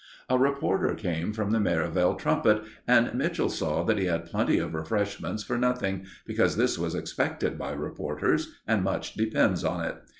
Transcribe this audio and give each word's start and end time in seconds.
A 0.29 0.37
reporter 0.39 0.95
came 0.95 1.31
from 1.31 1.51
The 1.51 1.59
Merivale 1.59 2.15
Trumpet 2.15 2.63
and 2.87 3.13
Mitchell 3.13 3.49
saw 3.49 3.83
that 3.83 3.99
he 3.99 4.05
had 4.05 4.25
plenty 4.25 4.57
of 4.57 4.73
refreshments 4.73 5.43
for 5.43 5.59
nothing, 5.59 6.07
because 6.25 6.55
this 6.57 6.79
is 6.79 6.95
expected 6.95 7.55
by 7.55 7.73
reporters, 7.73 8.49
and 8.67 8.83
much 8.83 9.13
depends 9.13 9.63
on 9.63 9.85
it. 9.85 10.01